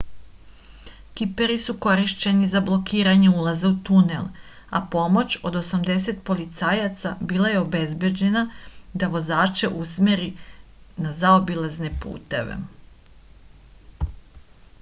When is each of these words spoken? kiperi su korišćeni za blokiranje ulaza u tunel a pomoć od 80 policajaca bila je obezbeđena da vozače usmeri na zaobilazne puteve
kiperi 1.19 1.55
su 1.63 1.73
korišćeni 1.85 2.47
za 2.53 2.61
blokiranje 2.69 3.33
ulaza 3.41 3.69
u 3.73 3.75
tunel 3.89 4.25
a 4.79 4.81
pomoć 4.95 5.35
od 5.49 5.59
80 5.59 6.23
policajaca 6.29 7.11
bila 7.33 7.51
je 7.53 7.61
obezbeđena 7.65 8.43
da 9.03 9.09
vozače 9.17 9.73
usmeri 9.83 10.31
na 11.07 11.13
zaobilazne 11.25 11.93
puteve 12.07 12.57